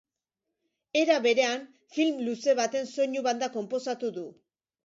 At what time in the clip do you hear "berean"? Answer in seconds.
1.25-1.67